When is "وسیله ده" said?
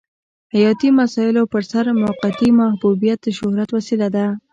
3.77-4.25